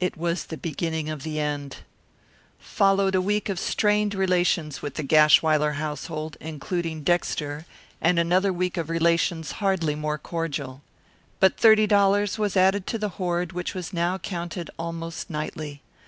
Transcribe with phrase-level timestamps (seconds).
[0.00, 1.76] It was the beginning of the end.
[2.58, 7.64] Followed a week of strained relations with the Gashwiler household, including Dexter,
[8.00, 10.82] and another week of relations hardly more cordial.
[11.38, 15.80] But thirty dollars was added to the hoard which was now counted almost nightly.